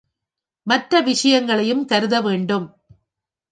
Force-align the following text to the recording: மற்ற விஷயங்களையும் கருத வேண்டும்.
மற்ற 0.67 1.01
விஷயங்களையும் 1.01 1.85
கருத 1.85 2.21
வேண்டும். 2.21 2.67